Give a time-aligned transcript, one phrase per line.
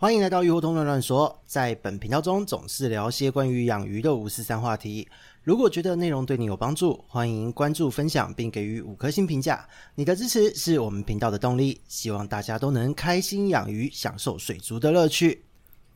[0.00, 5.08] 欢迎来到鱼活通乱乱说，在本频道中总是聊些关于养鱼的五四三话题。
[5.42, 9.66] 如果觉得内容对你有帮助，欢迎关注、分享并给予五颗星评价。
[9.96, 11.80] 你的支持是我们频道的动力。
[11.88, 15.42] 希望大家都能开心养鱼，享受水族的乐趣。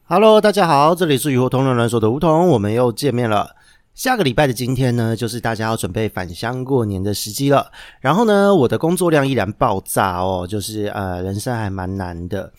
[0.03, 3.55] Hello，大家好，这里是鱼活通乱乱说的梧桐，我们又见面了。
[3.95, 7.71] 下个礼拜的今天呢，就是大家要准备返乡过年的时机了。
[8.01, 12.53] 然后呢，我的工作量依然爆炸哦，就是呃，人生还蛮难的。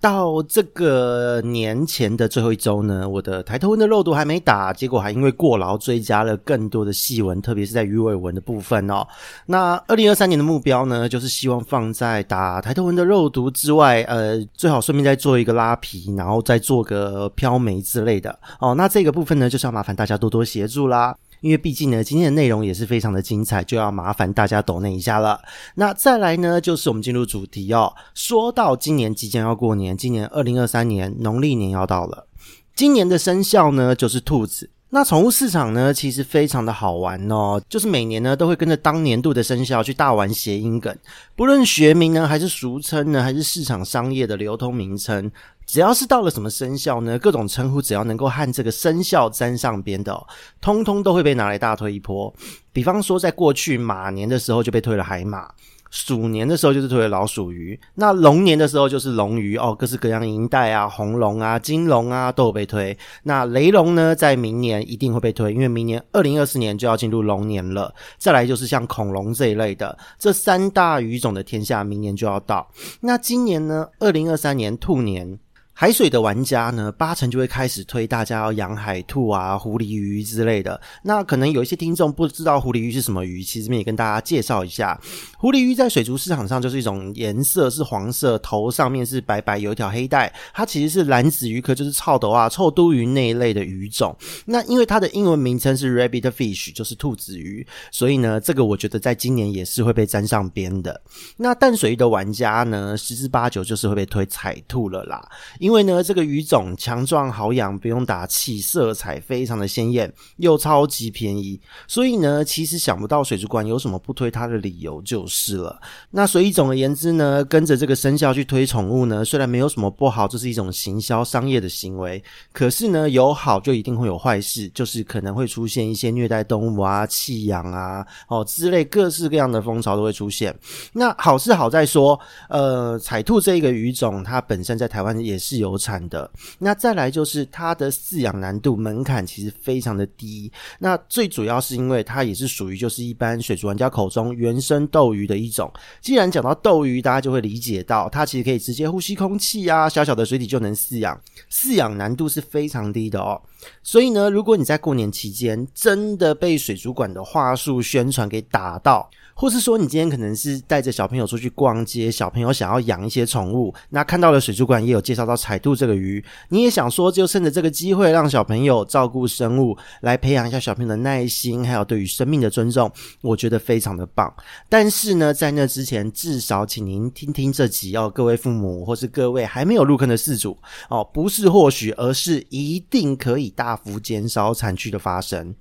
[0.00, 9.06] 到这个年前的最后一周呢，我的抬头纹的肉毒还没打，结果还因为过劳追加了更多的细纹，特别是在鱼尾纹的部分哦。
[9.46, 18.74] 那二零二三年的目标呢，就是希望放在打抬头纹的肉毒之外，呃，最好顺便再做一个拉皮，然后再做个漂眉之类的哦。
[18.74, 21.16] 那这个部分呢，就是要麻烦大家多多协助啦。
[21.46, 25.40] 因为毕竟呢，今天的内容也是非常的精彩，就要麻烦大家抖内一下了。
[25.76, 27.94] 那再来呢，就是我们进入主题哦。
[28.14, 32.26] 说到今年即将要过年，今年二零二三年农历年要到了，
[32.74, 34.68] 今年的生肖呢就是兔子。
[34.90, 40.96] 那宠物市场呢，其实非常的好玩哦，就是每年呢都会跟着当年度的生肖去大玩谐音梗，
[41.36, 45.30] 不论学名呢，还是俗称呢，还是市场商业的流通名称。
[45.66, 50.26] 只要是到了什么生肖呢，各种称呼只要能够和这个生肖沾上边的，
[50.60, 52.32] 通通都会被拿来大推一波。
[52.72, 55.50] 比方说，在过去马年的时候就被推了海马，
[55.90, 62.96] 鼠年的时候就是推了老鼠鱼，那龙年的时候就是龙鱼哦，各式各样银带啊、红龙啊、金龙啊都有被推。
[63.24, 67.92] 那雷龙呢，在明年一定会被推，因为明年二零二四年就要进入龙年了。
[68.18, 72.70] 再来就是像恐龙这一类的，这三大鱼种的天下，明年就要到。
[73.00, 75.38] 那今年呢，二零二三年兔年。
[75.78, 80.80] 海水的玩家呢，八成就会开始推大家要养海兔啊、狐狸鱼之类的。
[81.02, 84.98] 那可能有一些听众不知道狐狸鱼是什么鱼，其实也跟大家介绍一下。
[85.36, 94.16] 狐狸鱼在水族市场上就是一种颜色是黄色，头上面是白白有一条黑带，它其实是蓝子鱼科，就是臭斗啊、臭都鱼那一类的鱼种。
[94.46, 100.98] 那因为它的英文名称是 rabbit fish，就是兔子鱼，所以呢，这个我觉得在今年也是会被沾上边的。
[101.36, 105.22] 那淡水鱼的玩家呢，十之八九就是会被推彩兔了啦。
[105.66, 115.76] 因为呢，这个鱼种强壮好养，不用打气，色彩非常的鲜艳，又超级便宜，所以呢，其实想不到水族馆有什么不推它的理由就是了。
[116.08, 122.22] 那所以总而言之呢，跟着这个生肖去推宠物呢，虽然没有什么不好，这是一种行销商业的行为，
[122.52, 130.56] 可是呢，有好就一定会有坏事，就是可能会出现一些虐待动物啊、弃养啊、哦之类各式各样的风潮都会出现。
[130.92, 132.16] 那好是好在说，
[132.48, 135.55] 呃，彩兔这一个鱼种，它本身在台湾也是。
[135.58, 145.72] 由产的，那再来就是它的饲养难度门槛其实非常的低，那最主要是因为它也是属于就是一般水族玩家口中原生斗鱼的一种。
[146.00, 153.40] 既然讲到斗鱼，大家就会理解到它其实可以直接呼吸空气啊，小小的水体就能饲养，饲养难度是非常低的哦。
[153.82, 172.90] 所以呢，如果你在过年期间真的被水族馆的话术宣传给打到，或是说你今天可能是带着小朋友出去逛街，小朋友想要养一些宠物，那看到了水族馆也有介绍到海兔这个鱼，你也想说就趁着这个机会让小朋友照顾生物，来培养一下小朋友的耐心，还有对于生命的尊重，
[173.22, 174.34] 我觉得非常的棒。
[174.68, 180.58] 但是呢，在那之前，至少请您听听这集哦，各位父母或是各位还没有入坑的饲主
[180.88, 185.54] 哦，不是或许，而是一定可以大幅减少惨剧的发生。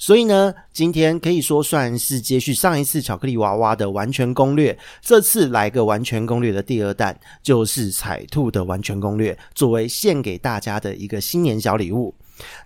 [0.00, 12.14] 所以呢，今天可以说算是接续上一次巧克力娃娃的完全攻略，这次来个完全攻略的第二弹，就是彩兔的完全攻略，作为献给大家的一个新年小礼物。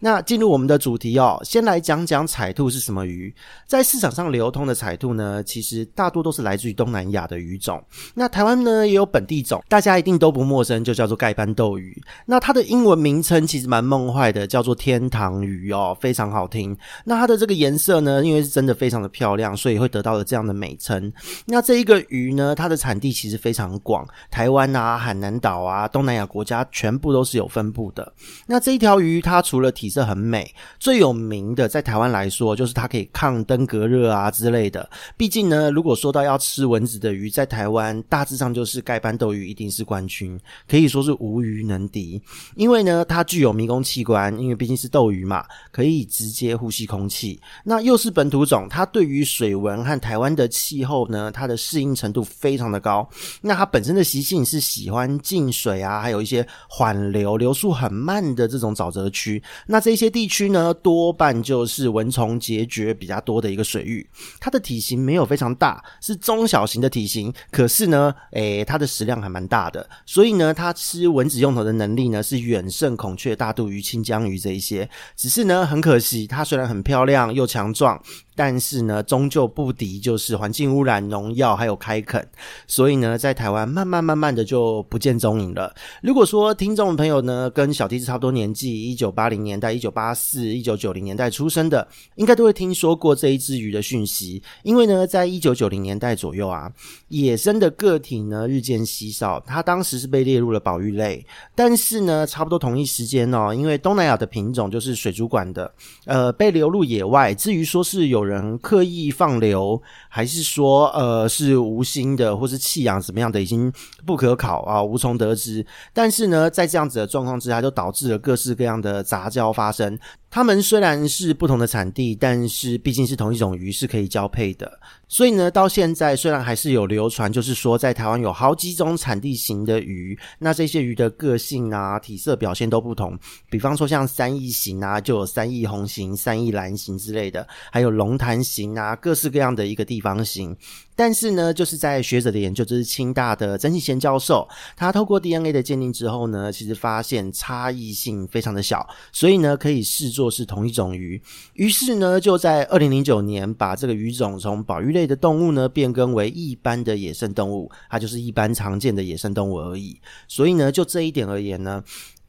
[0.00, 3.34] 那进入我们的主题哦，先来讲讲彩兔是什么鱼。
[3.66, 7.82] 在市场上流通的彩兔呢，其实大多都是来自于东南亚的鱼种。
[8.14, 12.00] 那台湾呢也有本地种，大家一定都不陌生，就叫做盖斑斗鱼。
[12.26, 16.76] 那它的英文名称其实蛮梦幻的，叫做天堂鱼哦，非常好听。
[17.04, 21.12] 那它的这个颜色呢，因为是真的非常的漂亮，所以会得到了这样的美称。
[21.46, 28.12] 那这一个鱼呢，它的产地其实非常广，台湾啊、海南岛啊、东南亚国家全部都是有分布的。
[28.46, 34.88] 那这一条鱼，它除了的体色很美，最有名的在台湾来说，就是它可以抗登革热啊之类的。
[35.16, 40.38] 毕竟呢，如果说到要吃蚊子的鱼，在台湾大致上就是盖斑斗鱼一定是冠军，
[40.68, 42.20] 可以说是无鱼能敌。
[42.56, 47.40] 因为呢，它具有迷宫器官，因为毕竟是斗鱼嘛，可以直接呼吸空气。
[47.64, 53.08] 那又是本土种，它对于水温和台湾的气候呢，它的适应程度非常的高。
[53.40, 59.42] 那它本身的习性是喜欢静水啊，还有一些缓流、流速很慢的这种沼泽区。
[59.66, 64.06] 那这些地区呢，多半就是蚊虫孑孓比较多的一个水域。
[64.40, 74.88] 它的体型没有非常大，是中小型的体型，可是呢，诶，它的食量还蛮大的，所以呢，它吃蚊子用头的能力呢是远胜孔雀、大肚鱼、青江鱼这一些。
[75.16, 78.00] 只是呢，很可惜，它虽然很漂亮又强壮。
[78.36, 82.26] 但是呢，终究不敌就是环境污染、农药还有开垦，
[82.66, 85.74] 所以呢，在台湾慢慢慢慢的就不见踪影了。
[86.02, 91.86] 如果说听众朋友呢跟小弟是差不多年纪，一九八零年代、一九八四、一九九零年代出生的，
[92.16, 94.42] 应该都会听说过这一只鱼的讯息。
[94.62, 96.72] 因为呢，在一九九零年代左右啊，
[97.08, 101.24] 野生的个体呢日渐稀少，它当时是被列入了保育类。
[101.54, 105.72] 但是呢，差不多同一时间哦，因为东南亚的品种就是水族馆的，
[106.06, 107.32] 呃，被流入野外。
[107.34, 113.72] 至于说是有人刻意放流，还是说呃是无心的，或是弃养怎么样的，已经
[114.06, 115.64] 不可考啊，无从得知。
[115.92, 119.98] 但是呢，在这样子的状况之下，就导致了各式各样的杂交发生。
[120.34, 124.80] 它们虽然是不同的产地，但是毕竟是同一种鱼，是可以交配的。
[125.06, 133.16] 所以呢，到现在虽然还是有流传，就是说在台湾有好几种产地型的鱼，那这些鱼的个性啊、体色表现都不同。
[133.48, 140.56] 比方说像三翼型啊，就有三翼红型、三翼蓝型之类的，还有龙潭型啊，各式各样的一个地方型。
[140.96, 151.20] 但是呢，就是在学者的研究，就是清大的曾庆贤教授，他透过 DNA 的鉴定之后呢，其实发现差异性非常的小，所以呢，可以视作是同一种鱼。
[151.54, 160.00] 于是呢，就在二零零九年，把这个鱼种从保育类的动物呢，变更为一般的野生动物，它就是一般常见的野生动物而已。
[160.28, 161.82] 所以呢，就这一点而言呢。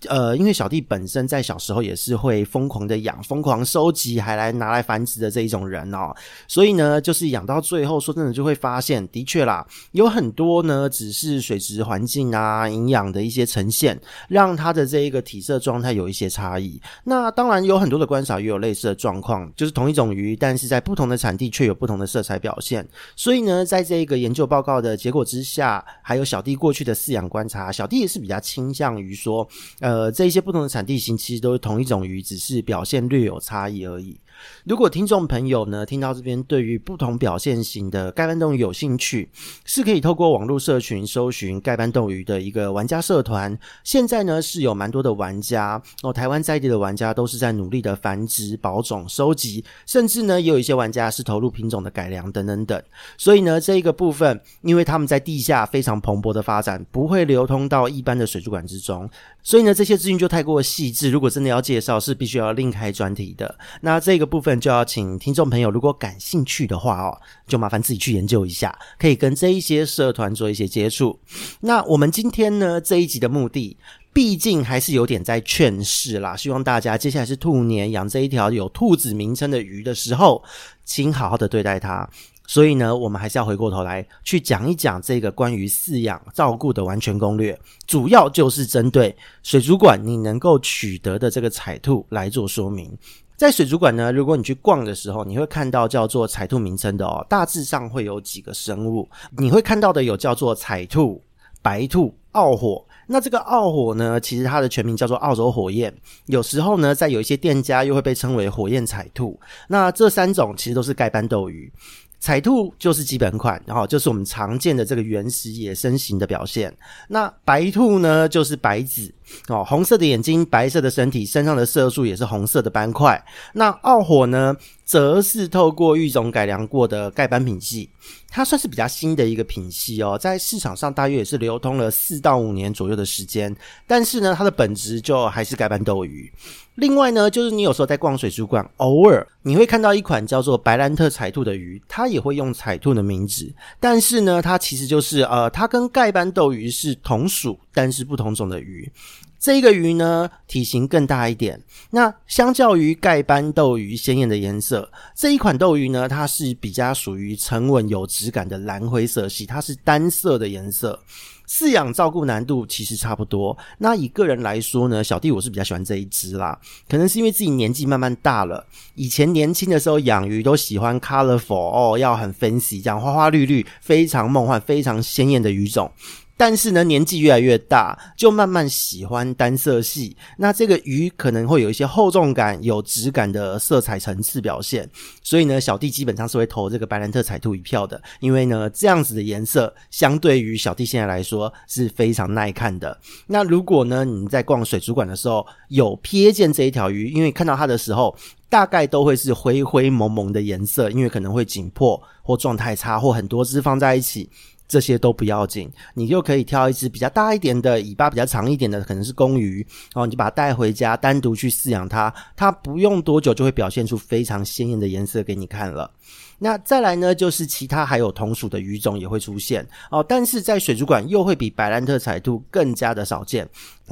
[0.10, 6.14] 呃，因为小弟本身在小时候也是会疯狂的养、疯狂收集，还来拿来繁殖的这一种人哦，
[6.48, 14.00] 所以呢，就是养到最后，说真的就会发现，的确啦，有很多呢，只是水质环境啊、营养的一些呈现，
[14.30, 16.82] 让它的这一个体色状态有一些差异。
[17.04, 22.88] 那当然有很多的观赏也有类似的状况，就是同一种鱼，但是在不同的产地却有不同的色彩表现。
[23.16, 29.48] 所以呢，在这个研究报告的结果之下，还有小弟过去的饲养观察，小弟也是比较倾向于说，
[29.80, 29.95] 呃。
[29.96, 34.20] 呃，这一些不同的产地型其实都是同一种鱼，只是表现略有差异而已。
[34.66, 39.30] 如果听众朋友呢，听到这边，对于不同表现型的盖斑斗鱼有兴趣，
[39.64, 43.58] 是可以透过网络社群搜寻盖斑斗鱼的一个玩家社团。
[43.84, 52.82] 现在呢是有蛮多的玩家哦，台湾在地的玩家都是在努力的繁殖、保种、收集，甚至呢也有一些玩家是投入品种的改良等等等。
[53.18, 59.10] 所以呢这一个部分，因为他们在地下非常蓬勃的发展，不会流通到一般的水族馆之中，
[59.44, 61.12] 所以呢这些资讯就太过细致。
[61.12, 63.56] 如果真的要介绍，是必须要另开专题的。
[63.82, 64.60] 那这个部分。
[64.60, 67.18] 就要请听众朋友，如果感兴趣的话哦，
[67.48, 71.20] 就麻烦自己去研究一下，可以跟这一些社团做一些接触。
[71.62, 73.78] 那我们今天呢这一集的目的，
[74.14, 80.44] 毕竟还是有点在劝世啦，希望大家接下来是兔年养这一条有兔子名称的鱼的时候，
[80.84, 82.10] 请好好的对待它。
[82.48, 92.96] 所以呢，我们还是要回过头来去讲一讲这个关于饲养照顾的完全攻略，主要就是针对水族馆你能够取得的这个彩兔来做说明。
[93.38, 99.10] 在水族馆呢，如果你去逛的时候，你会看到叫做彩兔名称的哦，大致上会有几个生物。
[99.38, 101.22] 你会看到的有叫做彩兔、
[101.62, 102.86] 白兔、澳火。
[103.08, 105.94] 那这个澳火呢，其实它的全名叫做澳洲火焰。
[106.28, 109.40] 有时候呢，在有一些店家又会被称为火焰彩兔。
[109.68, 111.72] 那这三种其实都是盖斑斗鱼。
[112.18, 116.76] 彩兔就是基本款，然后就是我们常见的这个原始野生型的表现。
[117.08, 119.14] 那白兔呢，就是白子。
[119.48, 123.24] 哦，红色的眼睛，白色的身体，身上的色素也是红色的斑块。
[123.54, 127.90] 那澳火呢，则是透过育种改良过的盖斑品系，
[128.30, 133.56] 它算是比较新的一个品系哦，在市场上大约也是流通了四到五年左右的时间。
[133.88, 136.32] 但是呢，它的本质就还是盖斑斗鱼。
[136.76, 148.92] 另外呢，就是你有时候在逛水族馆，偶尔你会看到一款叫做白兰特彩兔的鱼，它也会用彩兔的名字，但是呢，它其实就是呃，它跟盖斑斗鱼是同属，但是不同种的鱼。
[149.40, 151.62] 这个鱼呢，体型更大一点。
[151.92, 161.00] 那相较于盖斑斗鱼鲜艳的颜色，这一款斗鱼呢，它是比较属于沉稳有质感的蓝灰色系，它是单色的颜色。
[161.48, 163.56] 饲养照顾难度其实差不多。
[163.78, 166.60] 那以个人来说呢，小弟我是比较喜欢这一只啦。
[166.90, 168.66] 可能是因为自己年纪慢慢大了，
[168.96, 175.92] 以前年轻的时候养鱼都喜欢 colorful 哦，要很 fancy，这样花花绿绿，非常梦幻、非常鲜艳的鱼种。
[176.38, 180.18] 但是呢，年纪越来越大，就慢慢喜欢单色系。
[180.38, 184.90] 那这个鱼可能会有一些厚重感、有质感的色彩层次表现。
[185.24, 193.00] 所以呢，小弟基本上是会投这个白兰特彩兔一票的，因为呢，这样子的颜色相对于小弟现在来说是非常耐看的。
[193.28, 198.14] 那如果呢，你在逛水族馆的时候有瞥见这一条鱼，因为看到它的时候，
[198.50, 204.30] 大概都会是灰灰蒙蒙的颜色，因为可能会紧迫或状态差，或很多只放在一起。
[204.68, 215.90] 这些都不要紧，你就可以挑一只比较大一点的、尾巴比较长一点的，可能是公鱼，然后你就把它带回家，单独去饲养它，它不用多久就会表现出非常鲜艳的颜色给你看了。
[216.38, 223.48] 那再来呢，就是其他还有同属的鱼种也会出现哦，但是在水族馆又会比白兰特彩兔更加的少见。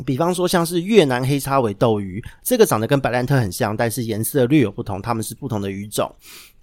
[0.06, 6.14] 比方说像是越南黑叉尾斗鱼，这个长得跟白兰特很像，但是颜色略有不同，它们是不同的鱼种。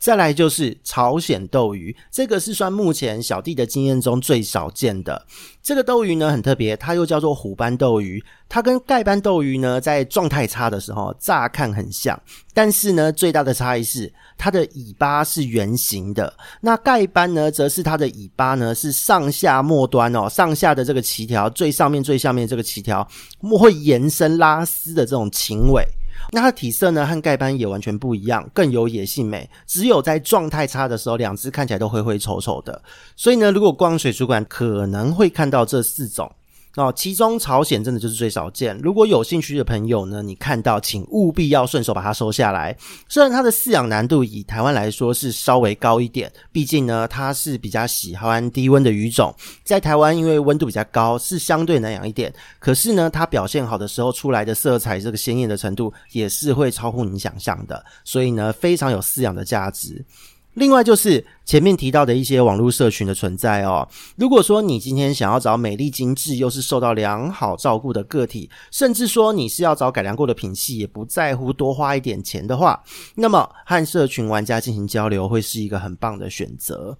[0.00, 5.26] 再来就是朝鲜斗鱼，这个是算目前小弟的经验中最少见的。
[5.62, 8.24] 这个斗鱼呢很特别，它又叫做虎斑斗鱼。
[8.48, 12.18] 它跟盖斑斗鱼呢在状态差的时候，乍看很像，
[12.54, 16.32] 但是呢最大的差异是它的尾巴是圆形的。
[16.62, 23.06] 那盖斑呢，则是它的尾巴呢是上下末端哦，上下的这个鳍条，最上面最下面这个鳍条
[23.42, 25.86] 会延伸拉丝的这种禽尾。
[26.32, 29.48] 那它的体色呢，和盖斑也完全不一样，更有野性美。
[29.66, 32.80] 只有在状态差的时候，两只看起来都灰灰丑丑的。
[33.16, 36.30] 所以呢，如果逛水族馆，可能会看到这四种。
[36.76, 38.78] 哦，其中朝鲜真的就是最少见。
[38.78, 42.76] 如果有兴趣的朋友呢，你看到请务必要顺手把它收下来。
[43.08, 49.34] 虽然它的饲养难度以台湾来说是稍微高一点，毕竟呢它是比较喜欢低温的鱼种，
[49.64, 52.32] 在台湾因为温度比较高，是相对难养一点。
[52.60, 60.04] 可是呢，它表现好的时候出来的色彩这个鲜艳的程度也是会超乎你想象的，所以呢非常有饲养的价值。
[60.54, 63.86] 另外就是前面提到的一些网络社群的存在哦。
[64.16, 72.82] 如果说你今天想要找美丽精致又是受到良好照顾的个体，甚至说你是要找改良过的品系，也不在乎多花一点钱的话，
[73.14, 76.96] 那么和社群玩家进行交流会是一个很棒的选择。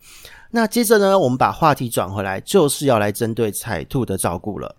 [0.53, 4.75] 那接着呢，我们把话题转回来，就是要来针对彩兔的照顾了。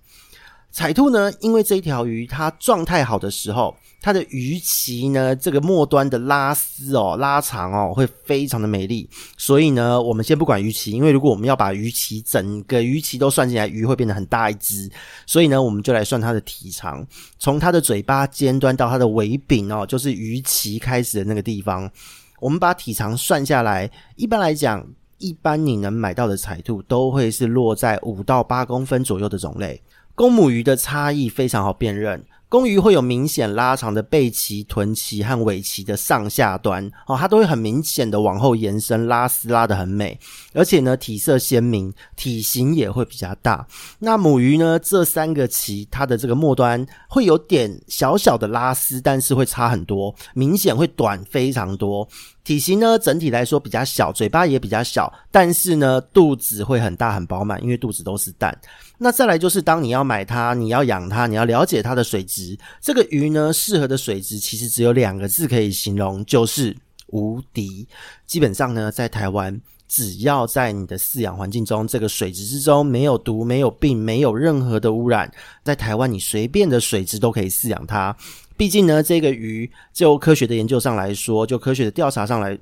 [0.71, 9.07] 彩兔呢，因为这一条鱼它状态好的时候，它的鱼鳍呢，这个末端的拉丝哦，拉长哦，会非常的美丽。
[9.37, 14.89] 所以呢，我们先不管鱼鳍，因为如果我们要把鱼鳍整个鱼鳍都算进来，鱼会变得很大一只。
[15.25, 17.05] 所以呢，我们就来算它的体长，
[17.37, 21.91] 从它的嘴巴尖端到它的尾柄哦，就是鱼鳍开始的那个地方，
[22.39, 23.91] 我们把体长算下来。
[24.15, 24.87] 一般来讲，
[25.17, 29.81] 一般你能买到的彩兔都会是落在五到八公分左右的种类。
[30.21, 40.19] 公母鱼的差异非常好辨认，公鱼会有明显拉长的背鳍、臀鳍和尾鳍的上下端，哦，它都会很明显的往后延伸，拉丝拉得很美，
[40.53, 43.65] 而且呢，体色鲜明，体型也会比较大。
[43.97, 52.07] 那母鱼呢，这三个鳍它的这个末端会有点小小的拉丝，但是会差很多，明显会短非常多。
[52.43, 58.57] 体型呢，整体来说比较小，嘴巴也比较小，但是呢，肚子会很大很饱满，因为肚子都是蛋。
[58.97, 62.57] 那再来就是，当你要买它，你要养它，你要了解它的水质。
[62.79, 66.75] 这个鱼呢，适合的水质其实只有两个字可以形容，就是
[67.07, 67.87] 无敌。
[68.25, 75.31] 基本上呢，在台湾，只要在你的饲养环境中，这个水质之中没有毒、没有病、没有任何的污染，
[75.63, 78.15] 在台湾你随便的水质都可以饲养它。
[78.57, 82.57] 毕竟呢，这个鱼就科学的研究上来说，就科学的调查上来，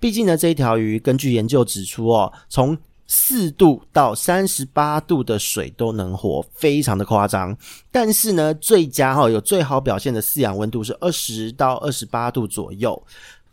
[0.00, 2.76] 毕竟呢，这一条鱼根据研究指出哦，从
[3.06, 7.56] 四度到三十八度的水都能活，非常的夸张。
[7.92, 13.00] 但是呢，最佳哈有最好表现的饲养温度是二十到二十八度左右。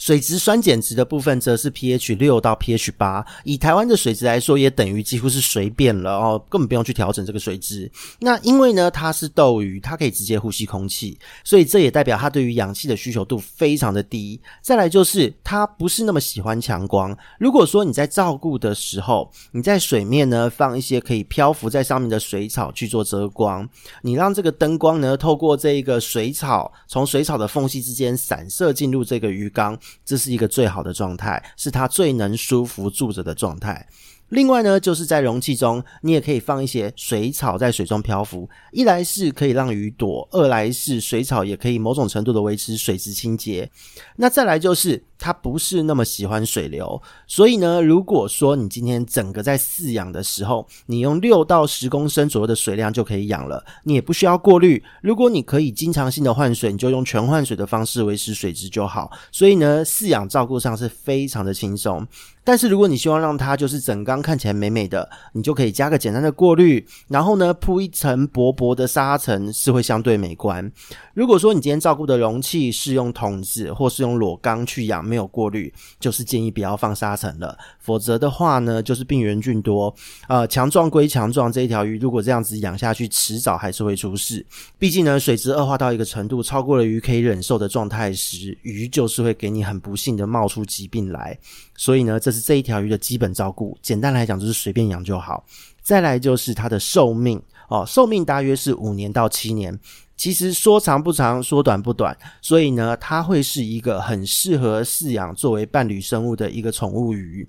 [0.03, 7.89] 水质酸碱值的部分则是 pH 六到 pH 八，以台湾的水质来说，也等于几乎是随便了哦，根本不用去调整这个水质。
[8.19, 14.41] 那因为呢，它是斗鱼，它可以直接呼吸空气，所以这也代表它对于氧气的需求度非常的低。
[14.62, 17.17] 再来就是它不是那么喜欢强光。
[17.39, 23.65] 如果说你在照顾的时候，你在水面呢放一些可以漂浮在上面的水草去做遮光，
[24.01, 29.79] 你让这个灯光呢透过这个水草，从水草的缝隙之间散射进入这个鱼缸。
[30.05, 33.88] 这是一个最好的状态，是他最能舒服住着的状态。
[34.33, 38.49] 另外呢，就是在容器中，你也可以放一些水草在水中漂浮。
[38.71, 43.69] 一来是可以让鱼躲，二来是水草也可以某种程度的维持水质清洁。
[44.15, 54.83] 那再来就是它不是那么喜欢水流，所以呢，如果说你今天整个在饲养的时候，你用六到十公升左右的水量就可以养了，你也不需要过滤。
[55.03, 59.11] 如果你可以经常性的换水，你就用全换水的方式维持水质就好。
[59.31, 62.05] 所以呢，饲养照顾上是非常的轻松。
[62.43, 70.71] 但是如果你希望让它就是整缸看起来美美的，你就可以加个简单的过滤，然后呢铺一层薄薄的沙层，是会相对美观。
[71.13, 79.93] 如果说你今天照顾的容器是用桶子或是用裸缸去养，没有过滤，就是建议不要放沙层了，否则的话呢，就是病原菌多。
[80.27, 84.43] 呃，强壮归强壮，这一条鱼如果这样子养下去，迟早还是会出事。
[84.79, 91.38] 毕竟呢，水质恶化到一个程度，超过了鱼可以忍受的状态时，鱼就是会给你很不幸的冒出疾病来。
[91.75, 93.77] 所以呢，这是这一条鱼的基本照顾。
[93.84, 95.46] 简单来讲，就是随便养就好。
[95.84, 99.77] 再来就是它的寿命哦，寿命大约是五年到七年。
[100.15, 102.17] 其实说长不长，说短不短。
[102.41, 107.48] 所以呢，它会是一个很适合饲养作为伴侣生物的一个宠物鱼。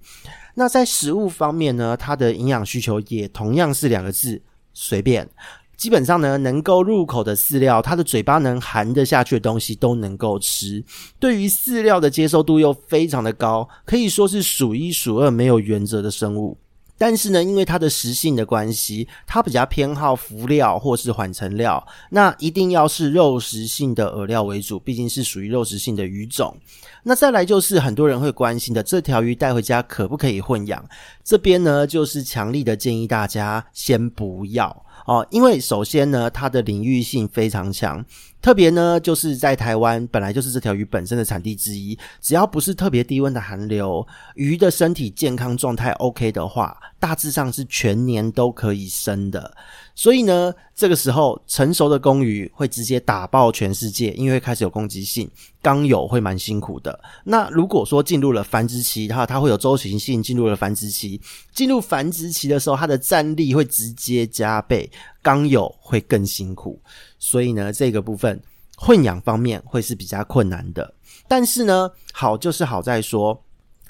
[0.54, 4.42] 那在食物方面呢，它的营养需求也同样是两个字：
[4.72, 5.28] 随便。
[5.76, 10.82] 基本上呢，能够入口的饲料，它的嘴巴能含得下去的东西都能够吃。
[11.18, 16.56] 对于饲料的接受度又非常的高，可以说是数一数二没有原则的生物。
[16.96, 26.56] 但是呢，因为它的食性的关系，它比较偏好浮料或是缓层料，那一定要是肉食性的饵料为主，毕竟是属于肉食性的鱼种。
[27.02, 30.82] 那再来就是很多人会关心的，这条鱼带回家可不可以混养？
[31.22, 34.84] 这边呢，就是强力的建议大家先不要。
[35.06, 38.02] 哦，因为首先呢，它的领域性非常强，
[38.44, 49.56] 特别呢，就是在台湾本来就是这条鱼本身的产地之一，只要不是特别低温的寒流，鱼的身体健康状态 OK 的话，大致上是全年都可以生的。
[49.96, 55.30] 所以呢，这个时候成熟的公鱼会直接打爆全世界，因为开始有攻击性，
[55.62, 56.98] 刚有会蛮辛苦的。
[57.22, 61.20] 那如果说进入了繁殖期，它它会有周期性进入了繁殖期，
[61.52, 64.90] 进入繁殖期的时候，它的战力会直接加倍，
[65.22, 66.80] 刚有会更辛苦。
[67.20, 68.42] 所以呢，这个部分
[68.76, 70.92] 混养方面会是比较困难的。
[71.28, 73.40] 但是呢，好就是好在说。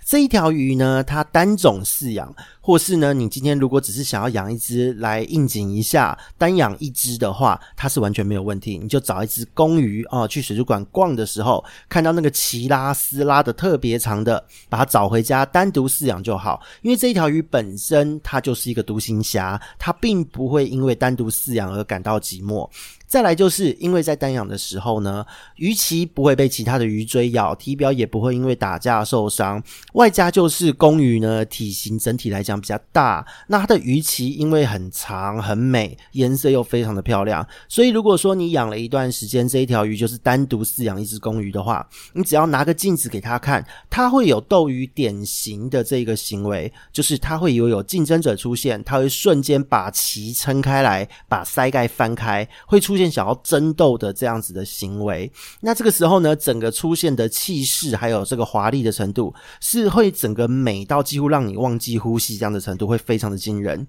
[0.05, 8.77] 这一条鱼呢，它单种饲养，或是呢，你今天如果只是想要养一只来应景一下，单养一只的话，它是完全没有问题。
[8.77, 16.61] 你就找一只公鱼哦，去水族馆逛的时候，看到那个鳍拉丝拉得特别长的，把它找回家单独饲养就好。
[16.83, 22.69] 因为这一条鱼本身它就是一个独行侠，它并不会因为单独饲养而感到寂寞。
[23.07, 25.25] 再来就是因为在单养的时候呢，
[25.57, 53.15] 鱼鳍不会被其他的鱼追咬，体表也不会因为打架受伤，外加就是公鱼呢体型整体来讲比较大，那它的鱼鳍因为很长很美，颜色又非常的漂亮，所以如果说你养了一段时间，这一条鱼就是单独饲养一只公鱼的话，你只要拿个镜子给它看，它会有斗鱼典型的这个行为，就是它会有有竞争者出现，它会瞬间把鳍撑开来，把鳃盖翻开，会出出现。
[53.15, 55.31] 想要争斗的这样子的行为，
[55.61, 63.87] 那这个时候呢，整个出现的气势还有这个华丽的程度，是会整个美到几乎让你忘记呼吸这样的程度，会非常的惊人。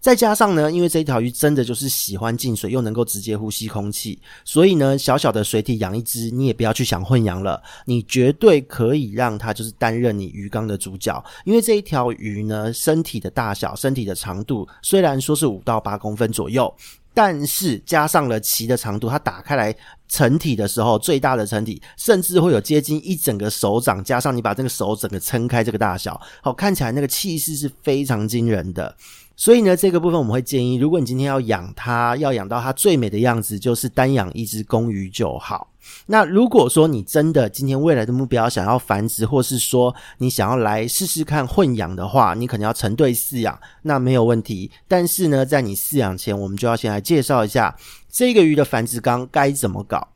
[0.00, 11.24] 再加上呢，因为这一条鱼真的就是喜欢进水，又能够直接呼吸空气，所以呢，小小的水体养一只，你也不要去想混养了，你绝对可以让它就是担任你鱼缸的主角。
[11.44, 16.74] 因为这一条鱼呢，身体的大小、身体的长度，虽然说是五到八公分左右。
[17.14, 19.74] 但是加上了鳍的长度，它打开来
[20.08, 28.94] 成体的时候，最大的成体甚至会有接近一整个手掌，加上你把这个手整个撑开这个大小，好，看起来那个气势是非常惊人的。
[29.36, 35.70] 所以呢，这个部分我们会建议，如果你今天要养它，要养到它最美的样子，就是单养一只公鱼就好。
[36.06, 44.70] 那如果说你真的今天未来的目标想要繁殖，或是说你想要来试试看混养的话，你可能要成对饲养，那没有问题。
[44.88, 47.76] 但是呢，在你饲养前，我们就要先来介绍一下
[48.10, 50.08] 这个鱼的繁殖缸该怎么搞。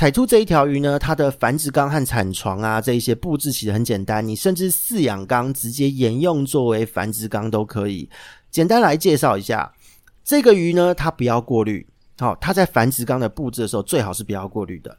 [0.00, 8.08] 彩兔这一条鱼呢，它的繁殖缸和产床啊，这一些布置其实很简单，你甚至饲养缸直接沿用作为繁殖缸都可以。
[8.50, 9.70] 简单来介绍一下，
[10.24, 11.86] 这个鱼呢，它不要过滤。
[12.18, 14.96] 好，它在繁殖缸的布置的时候，最好是不要过滤的。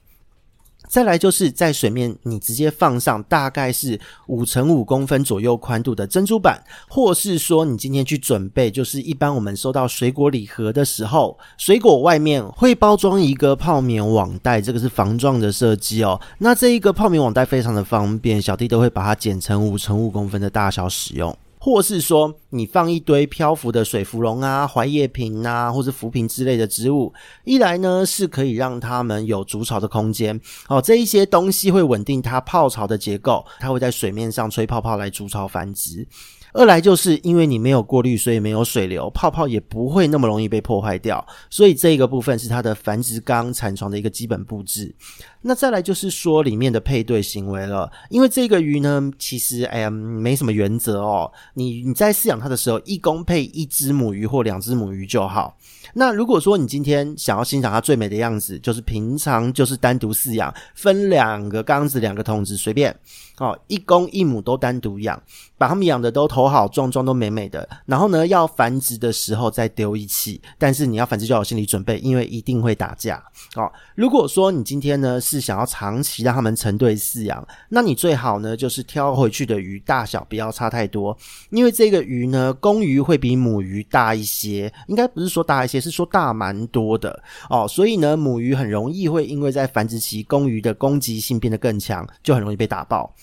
[0.92, 16.20] 再来就是在水面，你直接放上大概是五乘五公分左右宽度的珍珠板，或是说你今天去准备，就是一般我们收到水果礼盒的时候，水果外面会包装一个泡棉网袋，这个是防撞的设计哦。
[16.40, 21.34] 那这一个泡棉网袋非常的方便，小弟都会把它剪成五乘五公分的大小使用。
[21.64, 36.08] 或是说，你放一堆漂浮的水芙蓉啊、槐叶萍啊，或是浮萍之类的植物，一来呢是可以让它们有筑巢的空间哦，这一些东西会稳定它泡巢的结构，它会在水面上吹泡泡来筑巢繁殖。
[36.54, 41.26] 二来就是因为你没有过滤，所以没有水流，泡泡也不会那么容易被破坏掉。
[41.50, 44.94] 所以这个部分是它的繁殖缸产床的一个基本布置。
[45.42, 51.32] 那再来就是说里面的配对行为了，因为这个鱼呢，其实哎呀没什么原则哦。
[51.56, 55.58] 你你在饲养它的时候，一公配一只母鱼或两只母鱼就好。
[55.94, 62.96] 那如果说你今天想要欣赏它最美的样子，就是平常就是单独饲养，分两个缸子、两个桶子随便。
[63.38, 65.20] 哦，一公一母都单独养，
[65.58, 67.68] 把它们养的都头好壮壮，都美美的。
[67.88, 70.40] 然后呢，要繁殖的时候再丢一起。
[70.60, 73.16] 但是你要繁殖就要有心理准备，因为一定会打架。
[73.56, 81.18] 哦，如果说你今天呢是想要长期让它们成对饲养，那你最好呢就是挑回去的鱼大小不要差太多，
[81.52, 87.24] 因为这个鱼呢，公鱼会比母鱼大一些，应该不是说大一些，是说大蛮多的。
[87.50, 93.16] 哦，所以呢，母鱼很容易会因为在繁殖期，公鱼的攻击性变得更强，就很容易被打爆。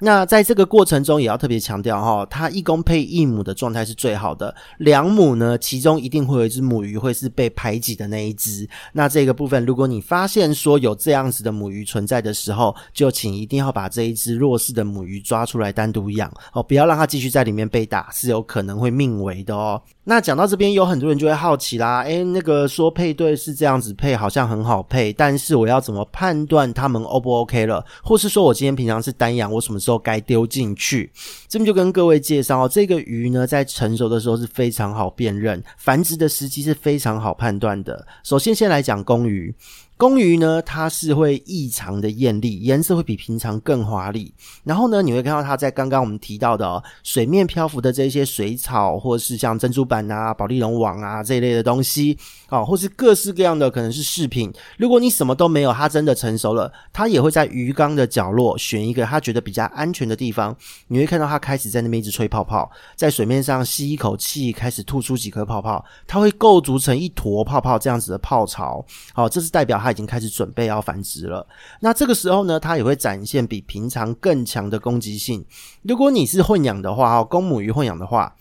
[0.00, 4.54] 那在这个过程中，也要特别强调哈，它一公配一母的状态是最好的。
[4.78, 8.68] 两母呢，其中一定会有一只母鱼会是被排挤的那一只。
[8.92, 19.80] 那这个部分，如果你发现说有这样子的母鱼存在的时候，就请一定要把这一只弱势的母鱼抓出来单独养哦，不要让它继续在里面被打，是有可能会命危的哦。
[20.08, 27.84] 那讲到这边，有很多人就会好奇啦，诶，那个说配对是这样子配，好像很好配，但是我要怎么判断它们 O 不 OK 了？
[28.04, 31.10] 或是说我今天平常是单养，我什么时候该丢进去？
[31.48, 38.06] 这边就跟各位介绍哦，这个鱼呢，在成熟的时候是非常好辨认，繁殖的时机是非常好判断的。
[38.22, 39.52] 首先，先来讲公鱼。
[39.98, 44.30] 公鱼呢，它是会异常的艳丽，颜色会比平常更华丽。
[44.62, 54.52] 然后呢，你会看到它在刚刚我们提到的哦，水面漂浮的这些水草，或是像珍珠板啊、宝丽龙网啊这一类的东西，哦，或是各式各样的可能是饰品。
[54.76, 60.56] 如果你什么都没有，它真的成熟了，它也会在鱼缸的角落选一个它觉得比较安全的地方。
[60.88, 68.84] 你会看到它开始在那边一直吹泡泡，在水面上吸一口气，开始吐出几颗泡泡，它会构筑成一坨泡泡这样子的泡巢。
[69.14, 69.76] 好，这是代表。
[69.76, 71.46] 它已经开始准备要繁殖了，
[71.80, 75.44] 那这个时候呢，它也会展现比平常更强的攻击性。
[75.82, 78.34] 如果你是混养的话，哦，公母鱼混养的话。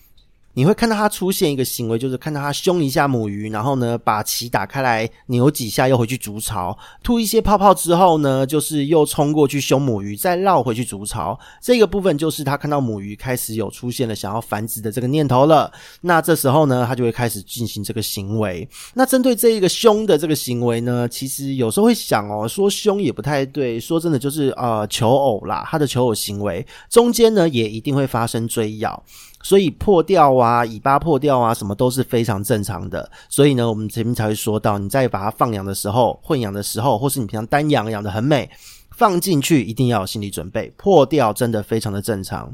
[0.56, 11.38] 你会看到它出现一个行为，就是看到它凶一下母鱼，然后呢，把鳍打开来扭几下，又回去筑巢，吐一些泡泡之后呢，就是又冲过去凶母鱼，再绕回去筑巢。
[11.62, 15.70] 这个部分就是它看到母鱼开始有出现了想要繁殖的这个念头了。
[16.00, 18.66] 那这时候呢，它就会开始进行这个行为。
[18.94, 29.04] 那针对这一个凶的这个行为呢，其实有时候会想哦，说凶也不太对，说真的就是呃求偶啦，它的求偶行为中间呢也一定会发生追咬。
[29.46, 33.08] 所以破掉啊，尾巴破掉啊，什么都是非常正常的。
[33.30, 38.50] 所以呢，我们前面才会说到，你在把它放养的时候、混养的时候，或是你平常单养养得很美，
[38.90, 42.52] 放进去一定要有心理准备，破掉真的非常的正常。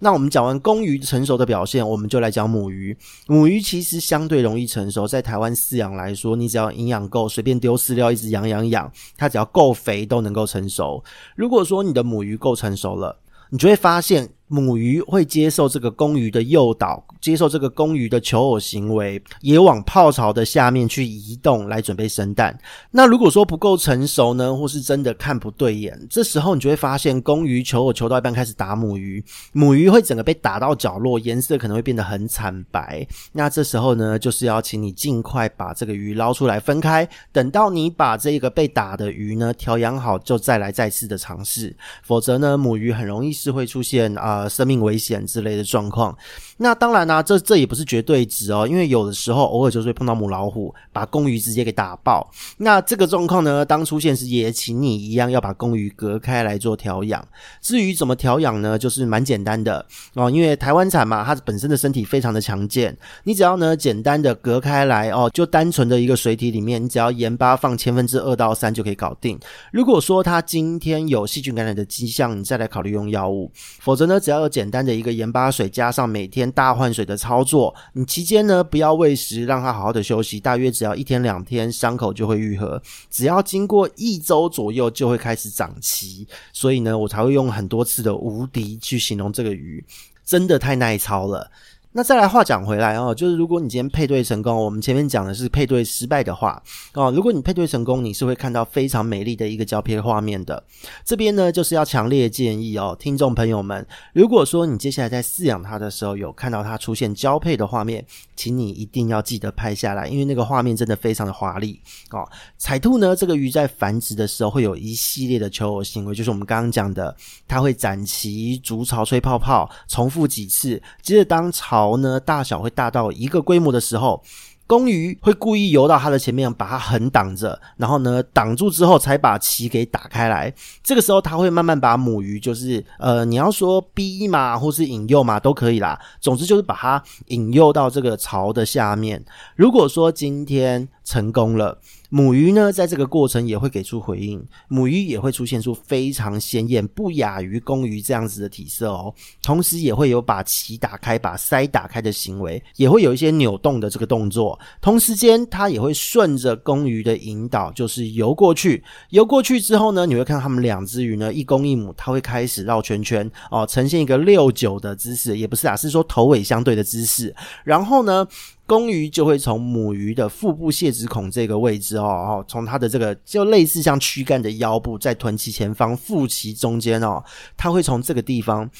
[0.00, 2.96] 那我们讲完公鱼成熟的表现，我们就来讲母鱼。
[3.26, 11.04] 母鱼其实相对容易成熟，在台湾饲养来说，你只要营养够，随便丢饲料一直养养养，它只要够肥都能够成熟。
[11.36, 13.18] 如果说你的母鱼够成熟了，
[13.50, 14.30] 你就会发现。
[14.52, 22.56] 母鱼会接受这个公鱼的诱导，接受这个公鱼的求偶行为，也往泡巢的下面去移动来准备生蛋。
[22.90, 33.06] 那如果说不够成熟呢，或是真的看不对眼，这时候你就会发现公鱼求偶求到一半开始打母鱼，母鱼会整个被打到角落，颜色可能会变得很惨白。
[33.32, 41.74] 那这时候呢，就是要请你尽快把这个鱼捞出来分开，等到你把这个被打的鱼呢调养好，就再来再次的尝试。
[42.02, 44.41] 否则呢，母鱼很容易是会出现啊。
[44.48, 46.16] 生命危险之类的状况，
[46.56, 52.30] 那当然呢、这这也不是绝对值哦，因为有的时候偶尔就是会碰到母老虎，把公鱼直接给打爆。
[52.56, 57.26] 那这个状况呢，当出现时也请你一样要把公鱼隔开来做调养。
[57.60, 69.38] 至于怎么调养呢，就是蛮简单的哦，因为台湾产嘛，它本身的身体非常的强健，你只要呢简单的隔开来哦，就单纯的一个水体里面，你只要盐巴放千分之二到三就可以搞定。
[69.72, 73.50] 如果说它今天有细菌感染的迹象，你再来考虑用药物，
[73.80, 82.80] 否则呢，只有简单的一个盐巴水，加上每天大换水的操作，你期间呢不要喂食，让它好好的休息，大约只要一天两天，伤口就会愈合。
[83.10, 86.26] 只要经过一周左右，就会开始长鳍。
[86.52, 89.84] 所以呢，我才会用很多次的无敌去形容这个鱼，
[90.24, 91.50] 真的太耐操了。
[91.94, 96.62] 那再来话讲回来哦，就是如果你今天配对成功，我们前面讲的是配对失败的话
[96.94, 100.64] 哦，如果你配对成功，你是会看到非常美丽的一个交配画面的。
[101.04, 108.02] 这边呢，就是要强烈建议哦，听众朋友们，如果说你接下来在饲养它的时候有看到它出现交配的画面，
[108.34, 111.78] 请你一定要记得拍下来，因为那个画面真的非常的华丽
[112.10, 112.26] 哦。
[112.56, 117.14] 彩兔呢，这个鱼在繁殖的时候会有一系列的求偶行为，就是我们刚刚讲的，
[117.46, 121.81] 它会展鳍、筑巢、吹泡泡，重复几次，接着当巢。
[121.82, 124.22] 巢呢，大小会大到一个规模的时候，
[124.68, 130.54] 公鱼会故意游到它的前面，把它横挡着，然后呢挡住之后，才把鳍给打开来。
[130.84, 135.98] 这个时候，它会慢慢把母鱼，就是呃，你要说逼嘛，或是引诱嘛，都可以啦。
[136.20, 139.24] 总之就是把它引诱到这个巢的下面。
[139.56, 141.78] 如果说今天成功了。
[142.14, 149.14] 母鱼呢，在这个过程也会给出回应，母鱼也会出现出非常鲜艳、不亚于公鱼这样子的体色哦。
[149.42, 154.60] 同时，也会有把鳍打开、把鳃打开的行为，也会有一些扭动的这个动作。
[154.82, 158.84] 同时间，它也会顺着公鱼的引导，就是游过去。
[159.08, 167.34] 游过去之后呢，你会看它们两只鱼呢，一公一母，它会开始绕圈圈哦，呈现一个六九的姿势，也不是啊，是说头尾相对的姿势。
[167.64, 168.28] 然后呢，
[168.66, 177.22] 公鱼就会从母鱼的腹部泄殖孔这个位置哦，哦，从它的这个就类似像躯干的腰部，在臀鳍前方、腹鳍中间哦，
[177.56, 178.70] 它会从这个地方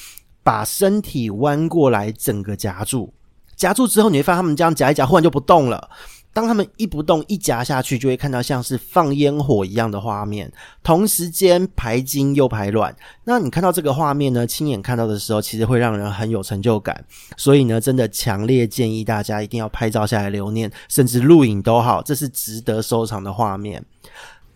[0.41, 3.13] 把身体弯过来，整个夹住。
[3.55, 5.89] 夹住之后，你会发现它们这样夹一夹，忽然就不动了。
[6.33, 12.93] 当他们一不动一夹下去，就会看到像是放烟火一样的画面，同时间排精又排卵。
[13.23, 17.05] 那你看到这个画面呢，亲眼看到的时候，其实会让人很有成就感。
[17.37, 23.85] 所以呢，真的强烈建议大家一定要拍照下来留念，甚至录影都好，这是值得收藏的画面。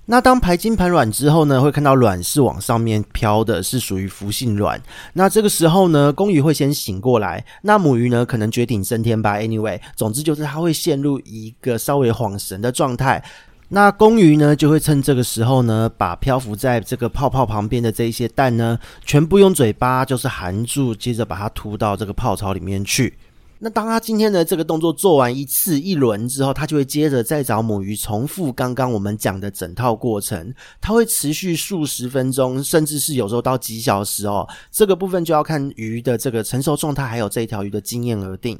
[0.10, 4.82] 那当排精排卵之后呢，会看到卵是往上面飘的，是属于浮性卵。
[5.12, 9.36] 那这个时候呢，公鱼会先醒过来，那母鱼呢，可能绝顶升天吧。
[9.36, 13.22] Anyway，总之就是它会陷入一个稍微恍神的状态。
[13.68, 23.14] 那公鱼呢，就会趁这个时候呢，把漂浮在这个泡泡旁边的这一些蛋呢，全部用嘴巴就是含住，接着把它吐到这个泡槽里面去。
[23.60, 34.48] 那当他今天的这个动作做完一次一轮之后，他就会接着再找母鱼重复刚刚我们讲的整套过程，它会持续数十分钟，甚至是有时候到几小时哦。
[34.72, 38.60] 这个部分就要看鱼的这个成熟状态，还有这一条鱼的经验而定。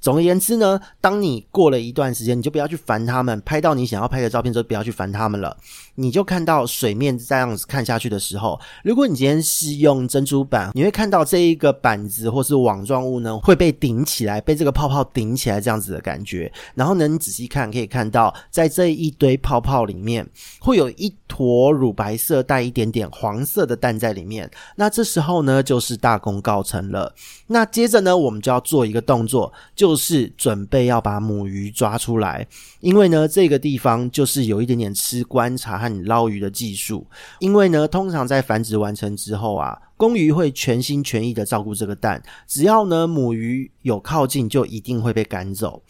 [0.00, 3.40] 总而言之呢，当你过了一段时间，你就不要去烦他们。
[3.40, 5.56] 拍到你想要拍的照片之后，不要去烦他们了。
[5.96, 16.52] 你就看到水面这样子看下去的时候，如果你今天是用珍珠板，你会看到这一个板子或是网状物呢会被顶起来，被这个泡泡顶起来这样子的感觉。
[16.74, 20.24] 然后呢，你仔细看可以看到，在这一堆泡泡里面
[20.60, 24.48] 会有一坨乳白色带一点点黄色的蛋在里面。
[24.76, 27.12] 那这时候呢，就是大功告成了。
[27.48, 29.94] 那接着呢，我们就要做一个动作，就。
[30.04, 32.46] 是准备要把母鱼抓出来，
[32.80, 37.06] 因为呢，这个地方就是有一点点吃观察和你捞鱼的技术。
[37.38, 45.82] 因为呢，通常在繁殖完成之后啊，公鱼会全心全意的照顾这个蛋，只要呢母鱼有靠近，就一定会被赶走。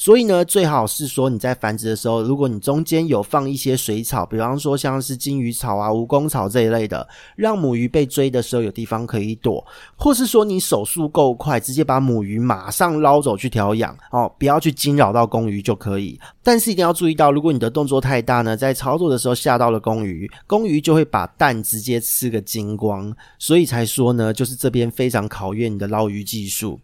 [0.00, 9.62] 所以呢，最好是说你在繁殖的时候，如果你中间有放一些水草，比方说像是金鱼草啊、蜈蚣草这一类的，让母鱼被追的时候有地方可以躲，
[9.98, 16.18] 或是说你手速够快，直接把母鱼马上捞走去调养哦，不要去惊扰到公鱼就可以。
[16.42, 23.14] 但是一定要注意到，如果你的动作太大呢，在操作的时候吓到了公鱼，公鱼就会把蛋直接吃个精光。
[23.38, 26.80] 所以才说呢，就是这边非常考验你的捞鱼技术。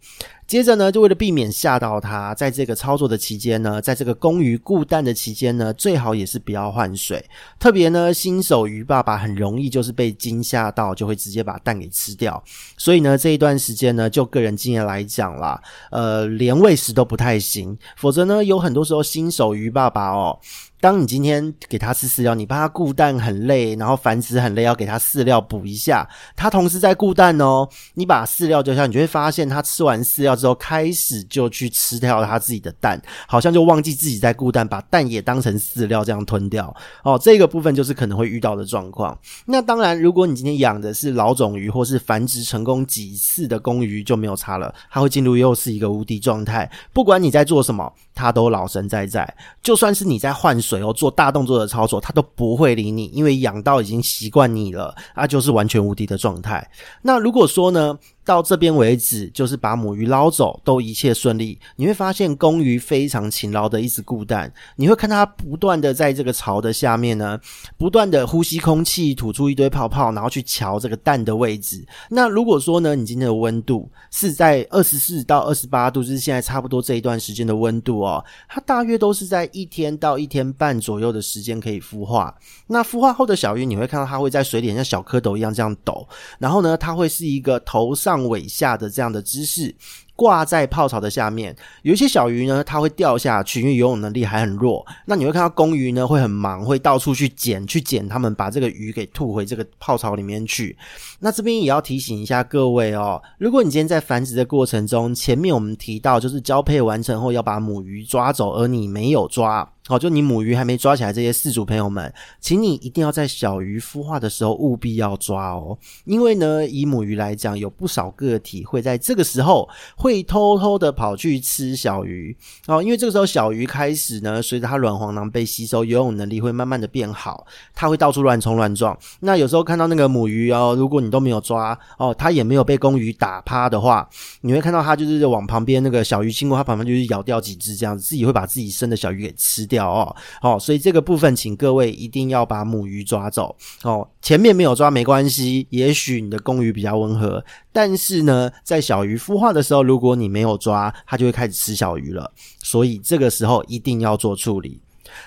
[0.47, 7.23] 接着呢，就为了避免吓到它，在这个操作的期间呢，在这个公鱼顾蛋的期间呢，最好也是不要换水。
[7.59, 12.41] 特别呢，新手鱼爸爸很容易就是被惊吓到，就会直接把蛋给吃掉。
[12.77, 17.77] 所以呢，这一段时间呢，就个人经验来讲啦，呃，连喂食都不太行。
[17.97, 20.39] 否则呢，有很多时候新手鱼爸爸哦。
[20.79, 27.67] 当你今天给它吃饲料，你帮它顾蛋很累，然后繁殖很累，要给它饲料补一下，它同时在顾蛋哦。
[27.95, 36.75] 你把饲料丢下，你就会发现它吃完饲料之后，开始就去吃掉它自己的蛋，好像就忘记自己在顾蛋，把蛋也当成饲料这样吞掉。
[37.03, 39.17] 哦，这个部分就是可能会遇到的状况。
[39.45, 49.35] 那当然，如果你今天养的是老种鱼，或是繁殖成功几次的公鱼，就没有差了，它会进入又是一个无敌状态，不管你在做什么，它都老神在在。
[49.63, 56.69] 就算是你在换水哦，做大动作的操作，它都不会理你，因为养到已经习惯你了，它就是完全无敌的状态。
[57.01, 57.97] 那如果说呢，
[58.27, 61.57] 到这边为止，就是把母鱼捞走，都一切顺利。
[61.77, 67.39] 你会发现公鱼非常勤劳的一直顾蛋，你会看它不断的在这个巢的下面呢，
[67.77, 71.87] 不断的呼吸空气，吐出一堆泡泡，然后去瞧这个蛋的位置。
[72.09, 82.35] 那如果说呢，你今天的温度是在二十四到二十八度，就是现在差不多这一段时间的温度哦，它大约都是在一天到一天半左右的时间可以孵化。
[82.67, 86.05] 那孵化后的小鱼，你会看到它会在水里像小蝌蚪一样这样抖，
[86.39, 88.16] 然后呢，它会是一个头上。
[88.25, 89.75] 尾下的这样的姿势，
[90.15, 91.55] 挂在泡槽的下面。
[91.83, 94.85] 有一些小鱼呢，它会掉下去，因为游泳能力还很弱。
[95.05, 100.77] 那你会看到公鱼呢，会很忙，会到处去捡，去捡它们，把这个鱼给吐回这个泡槽里面去。
[101.19, 109.71] 那这边也要提醒一下各位哦，如果你今天在繁殖的过程中，前面我们提到就是交配完成后要把母鱼抓走，而你没有抓。
[109.87, 122.35] 好，就你母鱼还没抓起来，这些饲主朋友们，请你一定要在小鱼孵化的时候务必要抓哦，因为呢，以母鱼来讲，有不少个体会在这个时候会偷偷的跑去吃小鱼
[122.67, 128.97] 哦，因为这个时候小鱼开始呢，随着它卵黄囊被吸收，游泳能力会慢慢的变好，它会到处乱冲乱撞。
[129.21, 134.05] 那有时候看到那个母鱼哦，如果你都没有抓哦，它也没有被公鱼打趴的话，
[134.41, 139.76] 你会看到它就是往旁边那个小鱼经过它旁边，就是咬掉几只这样子，自己会把自己生的小鱼给吃掉。
[139.85, 144.07] 哦，哦，所以这个部分，请各位一定要把母鱼抓走哦。
[144.21, 152.31] 前面没有抓没关系，也许你的公鱼比较温和，但是呢，在小鱼孵化的时候，如果你没有抓，它就会开始吃小鱼了。
[152.63, 154.81] 所以这个时候一定要做处理。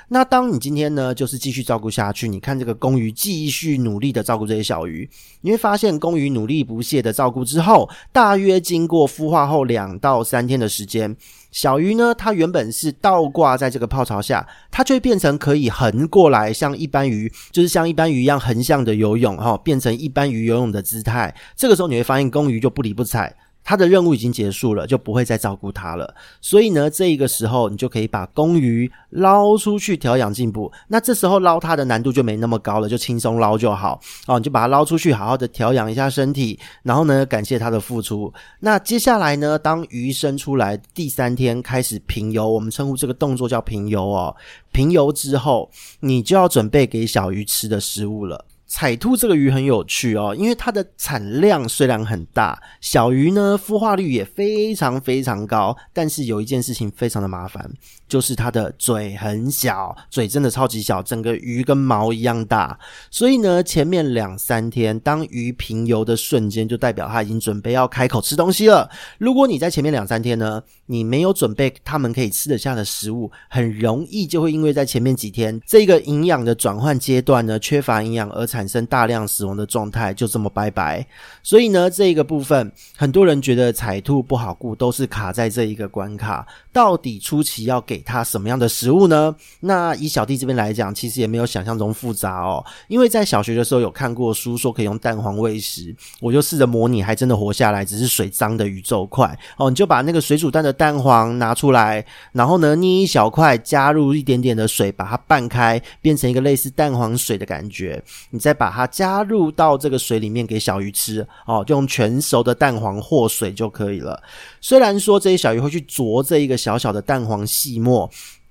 [0.09, 5.09] 那当你今天呢，就是继续照顾下去，你看这个公鱼继续努力的照顾这些小鱼，
[5.41, 11.17] 你会发现公鱼努力不懈的照顾之后，大约经过孵化后两到三天的时间，
[11.51, 21.35] 小鱼呢，它原本是倒挂在这个泡槽下，它就会变成可以横过来，像一般鱼，就是像一般鱼一样横向的游泳，哈，变成一般鱼游泳的姿态。
[21.57, 23.35] 这个时候你会发现公鱼就不理不睬。
[23.70, 26.12] 它的任务已经结束了，就不会再照顾它了。
[26.40, 30.72] 所以呢，这个时候你就可以把公鱼捞出去调养进步。
[30.88, 34.40] 那这时候捞它的难度就没那么高了，就轻松捞就好哦。
[34.40, 38.35] 你就把它捞出去，好好的调养一下身体，然后呢，感谢它的付出。
[38.59, 44.35] 那接下来呢，当鱼生出来第三天开始平游，我们称呼这个动作叫平游哦。
[44.72, 48.44] 平游之后，你就要准备给小鱼吃的食物了。
[48.72, 57.68] 彩兔这个鱼很有趣哦，因为它的产量虽然很大，小鱼呢孵化率也非常非常高，但是有一件事情非常的麻烦，
[58.11, 62.79] 就是它的嘴很小，嘴真的超级小，整个鱼跟毛一样大。
[63.11, 68.88] 所以呢，前面两三天，当鱼平游的瞬间，就代表它已经准备要开口吃东西了。
[69.18, 78.70] 如果你在前面两三天呢，你没有准备它们可以吃得下的食物，很容易就会因为在前面几天这个营养的转换阶段呢，缺乏营养而产。
[78.70, 81.05] 生大量死亡的状态，就这么拜拜。
[81.42, 86.46] 所以呢，这个部分很多人觉得彩兔不好顾，都是卡在这一个关卡。
[86.73, 89.35] 到底初期要给它什么样的食物呢？
[89.61, 92.65] 那以小弟这边来讲，其实也没有想象中复杂哦。
[92.89, 99.71] 因为在小学的时候有看过书，说可以用蛋黄喂食，我就试着模拟，还真的活下来，只是水脏的宇宙块哦。
[99.71, 108.03] 你就把那个水煮蛋的蛋黄拿出来，然后呢，捏一小块，加入一点点的水，把它拌开，变成一个类似蛋黄水的感觉。
[108.31, 114.23] 你再把它加入到这个水里面给小鱼吃哦，就用全熟的蛋黄和水就可以了。
[114.61, 117.89] 虽然说这些小鱼会去啄这一个小小的蛋黄细末，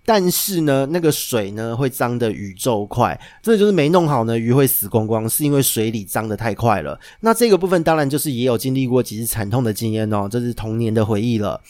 [0.05, 6.99] 但是呢，那个水呢会脏的宇宙快，这就是没弄好呢，鱼会死光光，是因为水里脏的太快了。
[7.19, 11.61] 那这个部分当然就是也有经历过几次惨痛的经验哦，这是童年的回忆了。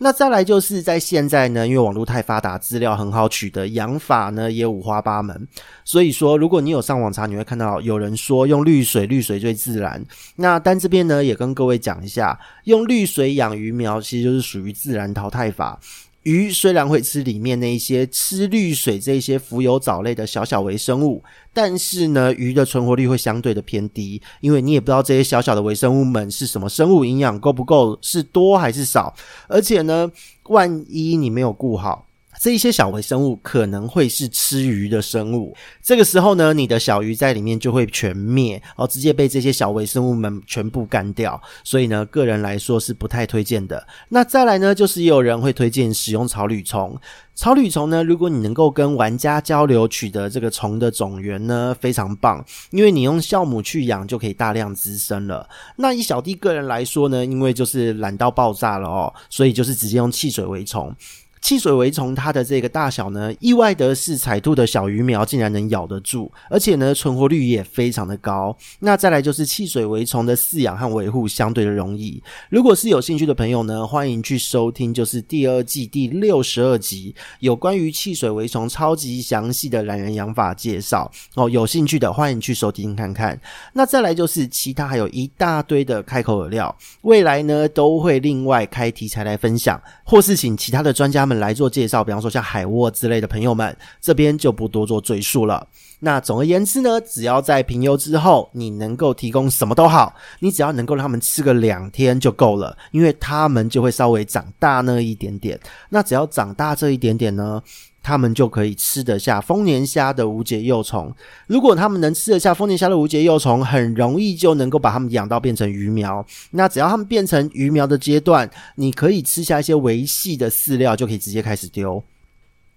[0.00, 5.48] 那再来就是在现在呢，因为网络太发达，资料很好取得，养法呢也五花八门。
[5.84, 10.00] 所以说，如果你有上网查，你会看到有人说用绿水，绿水最自然。
[10.36, 15.80] 那但这边呢，也跟各位讲一下，用绿水养鱼苗，其实就是属于自然淘汰法。
[16.28, 29.14] 鱼虽然会吃里面那一些吃绿水这些浮游藻类的小小微生物，但是呢，鱼的存活率会相对的偏低，因为你也不知道这些小小的微生物们是什么生物，营养够不够，是多还是少，
[29.48, 30.10] 而且呢，
[30.50, 32.07] 万一你没有顾好。
[32.40, 41.40] 这一些小微生物可能会是吃鱼的生物，这个时候呢，你的小鱼在里面就会全灭，哦，直接被这些小微生物们全部干掉。
[41.64, 43.86] 所以呢，个人来说是不太推荐的。
[44.08, 46.98] 那再来呢，就是也有人会推荐使用草履虫。
[47.34, 55.48] 草履虫呢，如果你能够跟玩家交流，取得这个虫的种源呢，非常棒，因为你用酵母去养就可以大量滋生了。
[55.76, 60.92] 那以小弟个人来说呢，因为就是懒到爆炸了哦，所以就是直接用汽水为虫。
[61.40, 68.56] 汽水蛔虫它的这个大小呢，意外的是彩兔的小鱼苗竟然能咬得住，而且呢存活率也非常的高。
[68.80, 72.22] 那再来就是汽水蛔虫的饲养和维护相对的容易。
[72.50, 81.48] 如果是有兴趣的朋友呢，欢迎去收听，就是第二季第六十二集，有关于汽水蛔虫超级详细的懒人养法介绍哦。
[81.48, 83.40] 有兴趣的欢迎去收听看看。
[83.72, 95.68] 那再来就是其他还有一大堆的开口饵料，未来呢都会另外开题材来分享，或是请其他的专家们来做介绍，比方说像海沃之类的朋友们，这边就不多做赘述了。
[96.00, 105.58] 那总而言之呢，只要在评优之后，你能够提供什么都好，你只要能够让他们吃个两天就够了，因为他们就会稍微长大那一点点。
[105.90, 107.60] 那只要长大这一点点呢，
[108.08, 111.14] 他们就可以吃得下丰年虾的无节幼虫。
[111.46, 116.24] 如果他们能吃得下丰年虾的无节幼虫，很容易就能够把他们养到变成鱼苗。
[116.52, 122.02] 那只要他们变成鱼苗的阶段，你可以吃下一些维系的饲料，就可以直接开始丢。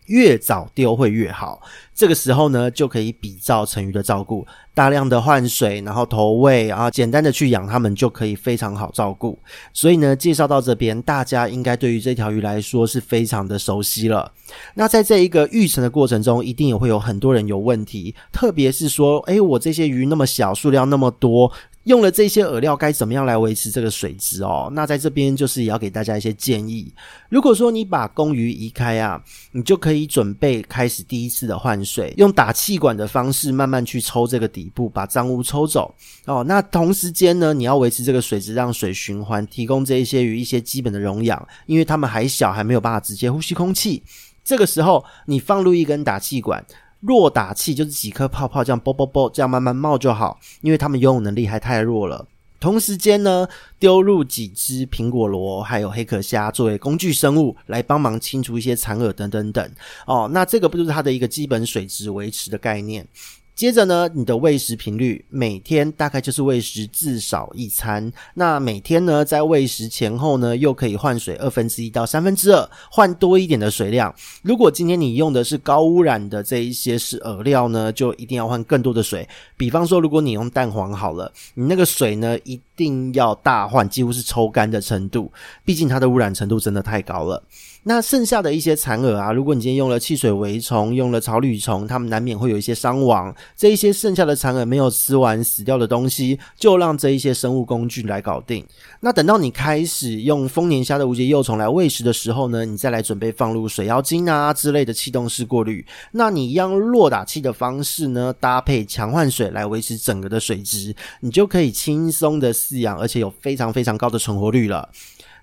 [0.08, 1.62] 越早丢会越好，
[1.94, 9.38] 这个时候呢，就可以比照成鱼的照顾，大量的换水，然后投喂，然后简单的去养它们，就可以非常好照顾。
[9.72, 14.32] 所以呢，介绍到这边，大家应该对于这条鱼来说是非常的熟悉了。
[14.74, 21.52] 那在这一个育成的过程中，一定也会有很多人有问题，特别是说，诶，我这些鱼那么小，数量那么多。
[21.86, 24.70] 用了这些饵料该怎么样来维持这个水质哦？
[24.74, 26.94] 那在这边就是也要给大家一些建议。
[27.28, 29.20] 如果说你把公鱼移开啊，
[29.52, 35.94] 你就可以准备开始第一次的换水，用打气管的方式慢慢去抽这个底部，把脏污抽走
[36.26, 36.44] 哦。
[36.44, 44.04] 那同时间呢，你要维持这个水质，让水循环，提供这一些鱼一些基本的溶氧，因为它们还小，还没有办法直接呼吸空气。
[44.44, 46.64] 这个时候，你放入一根打气管。
[47.02, 52.26] 弱打气就是几颗泡泡这样啵啵啵这样慢慢冒就好，因为他们游泳能力还太弱了。
[52.60, 53.48] 同时间呢，
[53.80, 59.72] 丢入几只苹果螺还有黑壳虾作为工具生物来帮忙清除一些残饵等等等。
[60.06, 63.08] 哦，那这个不就是它的一个基本水质维持的概念？
[63.54, 68.12] 接着呢，你的喂食频率每天大概就是喂食至少一餐。
[68.34, 74.14] 那每天呢，在喂食前后呢，又可以换水二分之一到三分之二，换多一点的水量。
[74.42, 79.28] 如果今天你用的是高污染的这一些是饵料呢，就一定要换更多的水。
[79.56, 85.32] 比方说，如果你用蛋黄好了，你那个水呢，一定要大换，几乎是抽干的程度。
[85.64, 87.44] 毕竟它的污染程度真的太高了。
[87.84, 93.36] 那剩下的一些残饵啊，如果你今天用了汽水蛔虫，用了草履虫，它们难免会有一些伤亡。
[93.58, 98.64] 这一些剩下的残饵没有吃完死掉的东西，就让这一些生物工具来搞定。
[99.00, 105.84] 那等到你开始用丰年虾的无节幼虫来喂食的时候呢，你再来准备放入水妖精啊之类的气动式过滤。
[106.12, 114.88] 那你一样弱打气的方式呢，搭配强换水来维持整个的水质，你就可以轻松的饲养，而且有非常非常高的存活率了。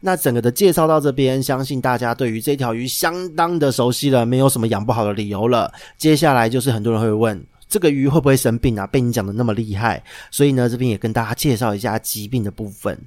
[0.01, 5.73] 那整个的介绍到这边，相信大家对于这条鱼相当的熟悉了，没有什么养不好的理由了。
[5.97, 8.87] 接下来就是很多人会问，这个鱼会不会生病啊？
[8.87, 12.99] 被你讲的那么厉害，所以呢，这边也跟大家介绍一下疾病的部分。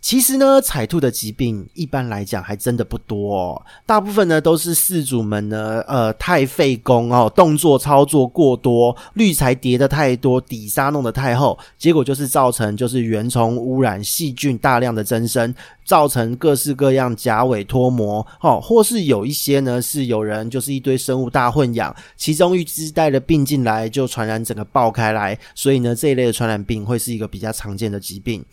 [0.00, 15.54] 其实呢，彩兔的疾病一般来讲还真的不多哦，大部分呢都是饲主们呢，呃，太费工哦，动作操作过多，滤材叠的太多，底沙弄得太厚，结果就是造成就是原虫污染，细菌大量的增生。
[15.82, 28.44] 造成各式各样甲尾脱膜，哦，或是有一些呢，是有人就是一堆生物大混养，其中一只带了病进来，就传染整个爆开来，所以呢，这一类的传染病会是一个比较常见的疾病。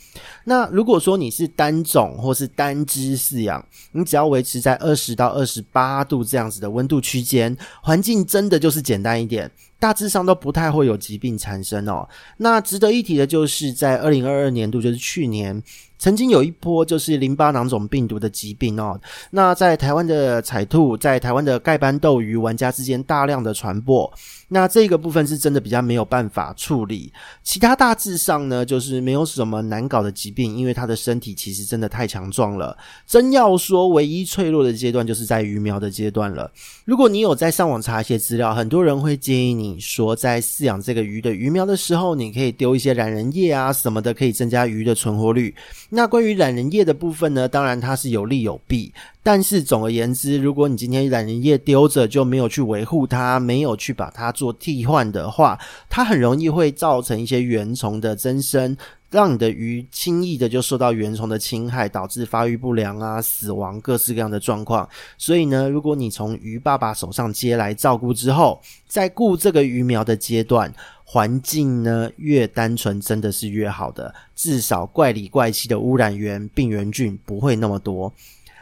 [0.45, 9.49] 那如果说你是单种或是单只饲养，你只要维持在二十到二十八度这样子的温度区间，环境真的就是简单一点。
[9.79, 12.09] 大致上都不太会有疾病产生哦。
[12.37, 15.61] 那值得一提的就是，在二零二二年度，就是去年，
[15.97, 18.99] 曾经有一波就是淋巴囊肿病毒的疾病哦。
[19.31, 24.11] 那在台湾的彩兔，在台湾的盖斑斗鱼玩家之间大量的传播。
[24.49, 27.11] 那这个部分是真的比较没有办法处理。
[27.43, 32.77] 其他大致上呢，就是没有什么难搞的疾病，因为它的身体其实真的太强壮了。
[33.05, 36.49] 真要说唯一脆弱的阶段，就是在鱼苗的阶段了。
[36.85, 39.77] 如果你有在上网查一些资料，很多人会建议你。
[39.79, 45.53] 说在饲养这个鱼的鱼苗的时候，你可以丢一些懒人液啊什么的，可以增加鱼的存活率。
[45.89, 48.93] 那关于懒人液的部分呢，当然它是有利有弊。
[49.23, 55.57] 但是总而言之，如果你今天懒人液丢着就没有去维护它，没有去把它做替换的话，
[55.89, 58.75] 它很容易会造成一些原虫的增生。
[59.09, 64.87] 让你的鱼轻易的就受到原虫的侵害，导致发育不良啊、死亡、各式各样的状况。
[65.17, 70.73] 所以呢，如果你从鱼爸爸手上接来照顾之后，在顾这个鱼苗的阶段，
[71.09, 74.13] 环境呢越单纯，真的是越好的。
[74.35, 78.13] 至少怪里怪气的污染源、病原菌不会那么多。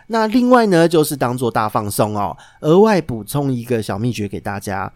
[0.05, 4.93] 那另外呢，就是当做大放松哦，额外补充一个小秘诀给大家。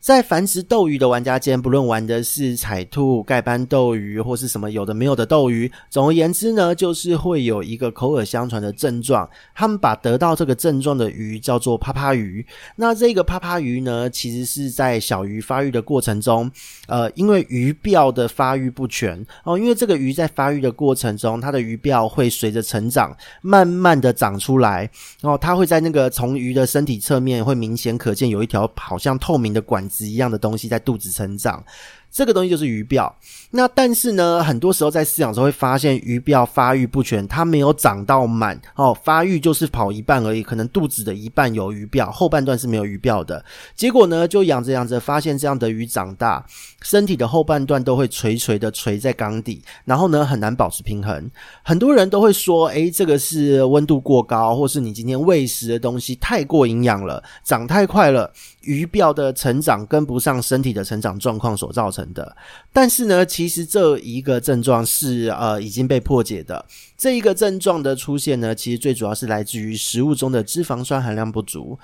[0.00, 9.28] 在繁殖斗鱼的玩家间，不论玩的是彩兔、盖斑斗鱼，或是什么有的没有的斗鱼，总而言之呢，就是会有一个口耳相传的症状。
[9.54, 12.44] 他们把得到这个症状的鱼叫做趴趴鱼。
[12.76, 16.50] 那这个趴趴鱼呢，其实是在小鱼发育的过程中，
[16.88, 24.90] 呃，因为鱼鳔的发育不全哦，因为这个鱼在发育的过程中，它的鱼鳔会随着成长，慢慢的长出来，
[25.20, 29.89] 然后它会在那个从鱼的身体侧面会明显可见有一条好像透明的管。
[29.90, 31.62] 子一样的东西在肚子成长。
[32.10, 33.12] 这个东西就是鱼鳔，
[33.50, 43.44] 那但是呢，很多时候在饲养时候会发现鱼鳔发育不全，它没有长到满哦，发育就是跑一半而已，可能肚子的一半有鱼鳔，后半段是没有鱼鳔的。
[43.76, 46.44] 结果呢，就养着养着，发现这样的鱼长大，
[46.82, 51.30] 身体的后半段都会垂垂的垂在缸底，然后呢，很难保持平衡。
[51.62, 58.32] 很多人都会说，诶，这个是温度过高，或是你今天喂食的东西太过营养了，长太快了，
[58.62, 62.36] 鱼鳔的成长跟不上身体的成长状况所造成的，
[62.72, 66.64] 但是呢，其实这一个症状是呃已经被破解的。
[66.96, 71.78] 这一个症状的出现呢，其实最主要是来自于食物中的脂肪酸含量不足。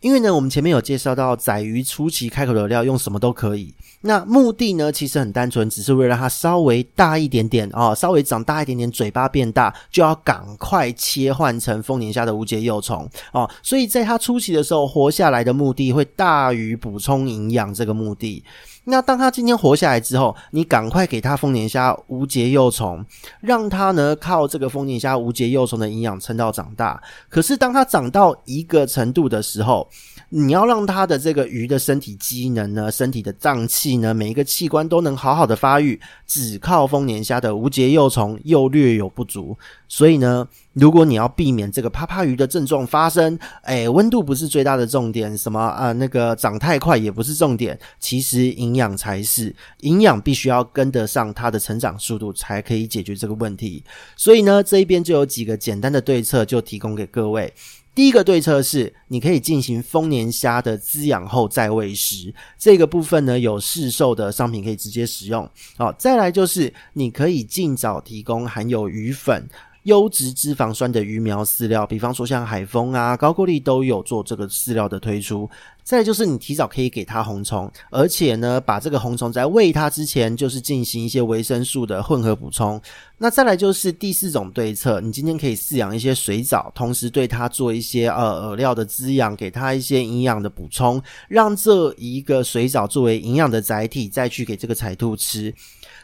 [0.00, 13.46] 因为呢，我们前面有介绍到仔鱼初期开口的料用什么都可以，那目的呢其实很单纯，只是为了让它稍微大一点点哦，稍微长大一点点，嘴巴变大，就要赶快切换成丰年虾的无节幼虫哦。
[13.62, 18.42] 所以在它初期的时候，活下来的目的会大于补充营养这个目的。
[18.84, 23.04] 那当他今天活下来之后，你赶快给他丰年虾无节幼虫，
[23.40, 27.00] 让他呢靠这个丰年虾无节幼虫的营养撑到长大。
[27.28, 29.88] 可是当他长到一个程度的时候，
[30.32, 39.58] 你要让它的这个鱼的身体机能呢，身体的脏器呢，每一个器官都能好好的发育，只靠丰年虾的无节幼虫又略有不足。
[39.88, 53.82] 所以呢，如果你要避免这个趴趴鱼的症状发生，哎，温度不是最大的重点，什么啊，那个长太快也不是重点，其实营养才是，营养必须要跟得上它的成长速度，才可以解决这个问题。
[54.16, 57.52] 所以呢，这一边就有几个简单的对策，就提供给各位。
[57.94, 65.48] 第一个对策是，你可以进行丰年虾的滋养后再喂食，这个部分呢，有市售的商品可以直接使用。
[65.76, 69.48] 好，再来就是你可以尽早提供含有鱼粉。
[69.84, 75.48] 优质脂肪酸的鱼苗饲料，比方说像海丰啊、高过力都有做这个饲料的推出。
[75.82, 82.80] 再就是你提早可以给它红虫，而且呢，把这个红虫在喂它之前，就是进行一些维生素的混合补充。
[83.18, 95.52] 那再来就是第四种对策，你今天可以饲养一些水藻，同时对它做一些呃饵料的滋养，给它一些营养的补充，让这一个水藻作为营养的载体，再去给这个彩兔吃。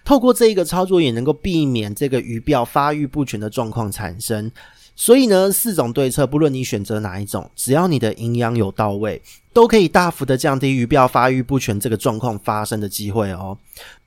[0.06, 4.50] 透过这一个操作，也能够避免这个鱼鳔发育不全的状况产生。
[4.94, 9.20] 所以呢，四种对策，不论你选择哪一种，只要你的营养有到位，
[9.52, 13.58] 都可以大幅的降低鱼鳔发育不全这个状况发生的机会哦。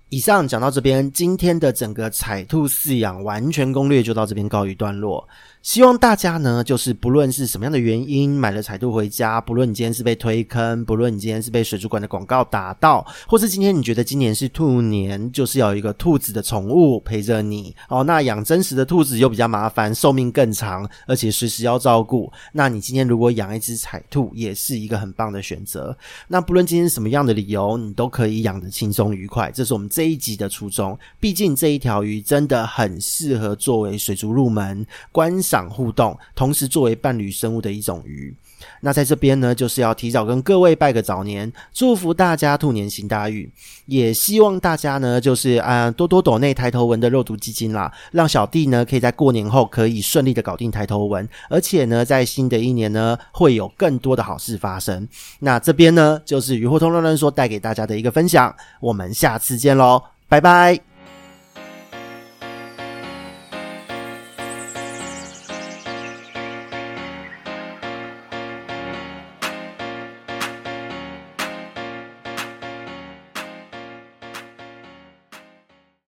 [0.07, 5.27] 以上讲到这边，今天的整个彩兔饲养完全攻略就到这边告一段落。
[5.61, 18.01] 希望大家呢，就是不论是什么样的原因买了彩兔回家，不论你今天是被推坑，不论你今天是被水族馆的广告打到，或是今天你觉得今年是兔年，就是要有一个兔子的宠物陪着你哦。
[18.03, 22.31] 那养真实的兔子又比较麻烦，寿命更长，而且随时要照顾。
[22.53, 25.95] 那你今天如果养一只彩兔，也是一个很棒的选择。
[26.29, 29.51] 那不论今天是什么样的理由，你都可以养得轻松愉快。
[29.51, 30.97] 这是我们这一集的初衷。
[31.19, 38.35] 毕竟这一条鱼真的很适合作为水族入门观赏互动，同时作为伴侣生物的一种鱼。
[38.81, 43.49] 那在这边呢，就是要提早跟各位拜个早年，祝福大家兔年行大运。
[43.85, 55.07] 也希望大家呢，就是啊、多多抖内抬头纹的肉毒基金啦，让小弟呢可以在过年后可以顺利的搞定抬头纹，而且呢，在新的一年呢会有更多的好事发生。
[55.39, 60.88] 那这边呢，就是鱼活通乱乱说带给大家的一个分享，我们下次见喽，拜拜。